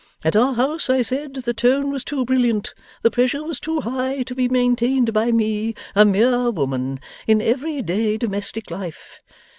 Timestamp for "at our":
0.23-0.55